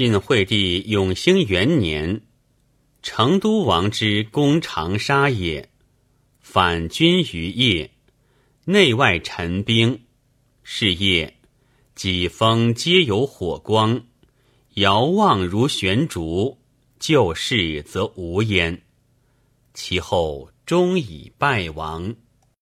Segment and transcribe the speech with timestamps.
[0.00, 2.22] 晋惠帝永兴元年，
[3.02, 5.68] 成都王之攻长沙也，
[6.40, 7.90] 反军于夜，
[8.64, 10.00] 内外陈兵。
[10.62, 11.36] 是夜，
[11.94, 14.06] 几风皆有火光，
[14.76, 16.56] 遥望如悬烛，
[16.98, 18.80] 旧事则无焉。
[19.74, 22.14] 其后终以败亡。